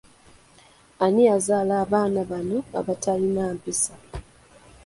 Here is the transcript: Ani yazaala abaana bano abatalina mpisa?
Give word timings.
Ani 1.03 1.21
yazaala 1.29 1.73
abaana 1.83 2.19
bano 2.31 2.57
abatalina 2.79 3.43
mpisa? 3.55 3.93